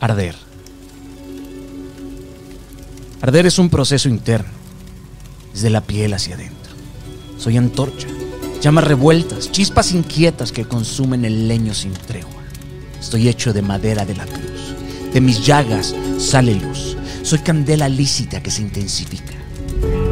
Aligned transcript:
Arder. 0.00 0.36
Arder 3.20 3.46
es 3.46 3.58
un 3.58 3.68
proceso 3.68 4.08
interno, 4.08 4.50
desde 5.52 5.70
la 5.70 5.80
piel 5.80 6.14
hacia 6.14 6.36
adentro. 6.36 6.72
Soy 7.36 7.56
antorcha, 7.56 8.06
llamas 8.60 8.84
revueltas, 8.84 9.50
chispas 9.50 9.90
inquietas 9.90 10.52
que 10.52 10.66
consumen 10.66 11.24
el 11.24 11.48
leño 11.48 11.74
sin 11.74 11.94
tregua. 11.94 12.30
Estoy 13.00 13.28
hecho 13.28 13.52
de 13.52 13.62
madera 13.62 14.04
de 14.04 14.14
la 14.14 14.26
cruz. 14.26 14.76
De 15.12 15.20
mis 15.20 15.44
llagas 15.44 15.96
sale 16.18 16.54
luz. 16.54 16.96
Soy 17.22 17.40
candela 17.40 17.88
lícita 17.88 18.40
que 18.40 18.52
se 18.52 18.62
intensifica. 18.62 19.34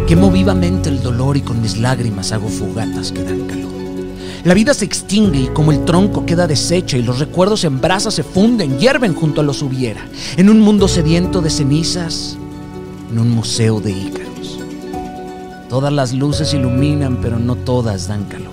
Quemo 0.08 0.32
vivamente 0.32 0.88
el 0.88 1.00
dolor 1.00 1.36
y 1.36 1.42
con 1.42 1.62
mis 1.62 1.78
lágrimas 1.78 2.32
hago 2.32 2.48
fogatas 2.48 3.12
que 3.12 3.22
dan 3.22 3.46
calor. 3.46 3.85
La 4.46 4.54
vida 4.54 4.74
se 4.74 4.84
extingue 4.84 5.40
y 5.40 5.46
como 5.48 5.72
el 5.72 5.84
tronco 5.84 6.24
queda 6.24 6.46
deshecha 6.46 6.96
y 6.96 7.02
los 7.02 7.18
recuerdos 7.18 7.64
en 7.64 7.80
brasas 7.80 8.14
se 8.14 8.22
funden, 8.22 8.78
hierven 8.78 9.12
junto 9.12 9.40
a 9.40 9.44
los 9.44 9.60
hubiera, 9.60 10.06
en 10.36 10.48
un 10.48 10.60
mundo 10.60 10.86
sediento 10.86 11.42
de 11.42 11.50
cenizas, 11.50 12.38
en 13.10 13.18
un 13.18 13.30
museo 13.30 13.80
de 13.80 13.90
ícaros. 13.90 14.60
Todas 15.68 15.92
las 15.92 16.12
luces 16.12 16.54
iluminan, 16.54 17.16
pero 17.20 17.40
no 17.40 17.56
todas 17.56 18.06
dan 18.06 18.22
calor. 18.26 18.52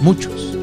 Muchos 0.00 0.56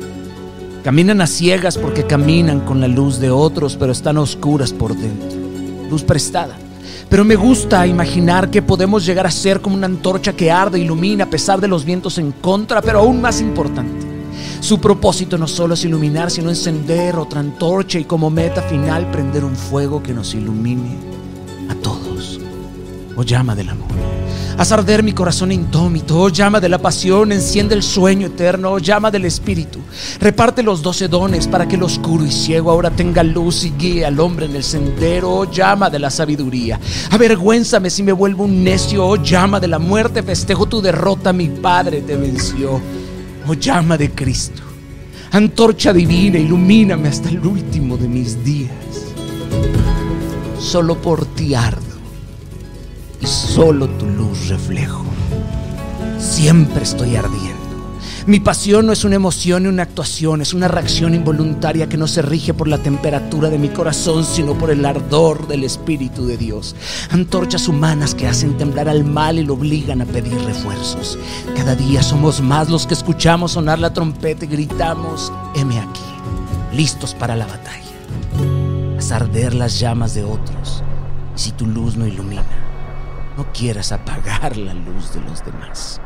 caminan 0.83 1.21
a 1.21 1.27
ciegas 1.27 1.77
porque 1.77 2.05
caminan 2.05 2.59
con 2.59 2.81
la 2.81 2.89
luz 2.89 3.19
de 3.19 3.31
otros, 3.31 3.77
pero 3.77 3.93
están 3.93 4.17
oscuras 4.17 4.73
por 4.73 4.97
dentro. 4.97 5.29
Luz 5.89 6.03
prestada. 6.03 6.57
Pero 7.07 7.23
me 7.23 7.37
gusta 7.37 7.87
imaginar 7.87 8.51
que 8.51 8.61
podemos 8.61 9.05
llegar 9.05 9.27
a 9.27 9.31
ser 9.31 9.61
como 9.61 9.77
una 9.77 9.85
antorcha 9.85 10.33
que 10.33 10.51
arde, 10.51 10.77
ilumina 10.77 11.23
a 11.23 11.29
pesar 11.29 11.61
de 11.61 11.69
los 11.69 11.85
vientos 11.85 12.17
en 12.17 12.33
contra, 12.33 12.81
pero 12.81 12.99
aún 12.99 13.21
más 13.21 13.39
importante 13.39 14.04
su 14.65 14.79
propósito 14.79 15.37
no 15.37 15.47
solo 15.47 15.75
es 15.75 15.85
iluminar, 15.85 16.31
sino 16.31 16.49
encender 16.49 17.17
otra 17.17 17.39
antorcha 17.39 17.99
y 17.99 18.05
como 18.05 18.31
meta 18.31 18.63
final 18.63 19.11
prender 19.11 19.43
un 19.43 19.55
fuego 19.55 20.01
que 20.01 20.11
nos 20.11 20.33
ilumine 20.33 20.97
a 21.69 21.75
todos. 21.75 22.39
Oh 23.15 23.21
llama 23.21 23.53
del 23.53 23.69
amor. 23.69 23.89
Haz 24.57 24.71
arder 24.71 25.03
mi 25.03 25.11
corazón 25.11 25.51
indómito, 25.51 26.19
oh 26.19 26.29
llama 26.29 26.59
de 26.59 26.69
la 26.69 26.79
pasión, 26.79 27.31
enciende 27.31 27.75
el 27.75 27.83
sueño 27.83 28.25
eterno, 28.25 28.71
oh 28.71 28.79
llama 28.79 29.11
del 29.11 29.25
espíritu. 29.25 29.81
Reparte 30.19 30.63
los 30.63 30.81
doce 30.81 31.07
dones 31.07 31.47
para 31.47 31.67
que 31.67 31.75
el 31.75 31.83
oscuro 31.83 32.25
y 32.25 32.31
ciego 32.31 32.71
ahora 32.71 32.89
tenga 32.89 33.21
luz 33.21 33.65
y 33.65 33.69
guíe 33.69 34.03
al 34.03 34.19
hombre 34.19 34.47
en 34.47 34.55
el 34.55 34.63
sendero, 34.63 35.31
oh 35.31 35.51
llama 35.51 35.91
de 35.91 35.99
la 35.99 36.09
sabiduría. 36.09 36.79
Avergüénzame 37.11 37.91
si 37.91 38.01
me 38.01 38.13
vuelvo 38.13 38.45
un 38.45 38.63
necio, 38.63 39.05
oh 39.05 39.17
llama 39.17 39.59
de 39.59 39.67
la 39.67 39.77
muerte, 39.77 40.23
festejo 40.23 40.65
tu 40.65 40.81
derrota, 40.81 41.31
mi 41.33 41.49
Padre 41.49 42.01
te 42.01 42.17
venció 42.17 42.81
oh 43.47 43.53
llama 43.53 43.97
de 43.97 44.11
Cristo, 44.11 44.61
antorcha 45.31 45.93
divina, 45.93 46.37
ilumíname 46.37 47.07
hasta 47.07 47.29
el 47.29 47.45
último 47.45 47.97
de 47.97 48.07
mis 48.07 48.43
días. 48.43 48.71
Solo 50.59 50.99
por 51.01 51.25
ti 51.25 51.53
ardo 51.53 51.81
y 53.21 53.27
solo 53.27 53.87
tu 53.89 54.05
luz 54.07 54.47
reflejo. 54.47 55.05
Siempre 56.19 56.83
estoy 56.83 57.15
ardiendo. 57.15 57.64
Mi 58.27 58.39
pasión 58.39 58.87
no 58.87 58.91
es 58.91 59.03
una 59.03 59.17
emoción 59.17 59.63
ni 59.63 59.69
una 59.69 59.83
actuación, 59.83 60.41
es 60.41 60.55
una 60.55 60.67
reacción 60.67 61.13
involuntaria 61.13 61.87
que 61.87 61.95
no 61.95 62.07
se 62.07 62.23
rige 62.23 62.55
por 62.55 62.67
la 62.67 62.79
temperatura 62.79 63.51
de 63.51 63.59
mi 63.59 63.69
corazón, 63.69 64.25
sino 64.25 64.57
por 64.57 64.71
el 64.71 64.83
ardor 64.83 65.47
del 65.47 65.63
Espíritu 65.63 66.25
de 66.25 66.35
Dios. 66.35 66.75
Antorchas 67.11 67.67
humanas 67.67 68.15
que 68.15 68.25
hacen 68.25 68.57
temblar 68.57 68.89
al 68.89 69.03
mal 69.03 69.37
y 69.37 69.43
lo 69.43 69.53
obligan 69.53 70.01
a 70.01 70.05
pedir 70.05 70.41
refuerzos. 70.41 71.19
Cada 71.55 71.75
día 71.75 72.01
somos 72.01 72.41
más 72.41 72.67
los 72.67 72.87
que 72.87 72.95
escuchamos 72.95 73.51
sonar 73.51 73.77
la 73.77 73.93
trompeta 73.93 74.45
y 74.45 74.47
gritamos, 74.47 75.31
heme 75.53 75.77
aquí, 75.77 76.01
listos 76.73 77.13
para 77.13 77.35
la 77.35 77.45
batalla. 77.45 78.97
Haz 78.97 79.11
arder 79.11 79.53
las 79.53 79.79
llamas 79.79 80.15
de 80.15 80.23
otros. 80.23 80.81
Si 81.35 81.51
tu 81.51 81.67
luz 81.67 81.95
no 81.95 82.07
ilumina, 82.07 82.41
no 83.37 83.45
quieras 83.53 83.91
apagar 83.91 84.57
la 84.57 84.73
luz 84.73 85.13
de 85.13 85.21
los 85.21 85.45
demás. 85.45 86.01